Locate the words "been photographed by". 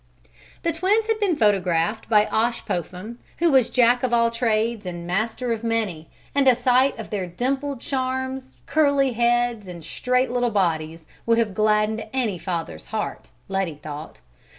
1.19-2.25